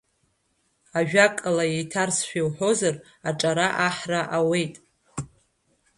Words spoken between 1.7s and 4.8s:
еиҭарсшәа иуҳәозар, аҿара аҳра ауеит.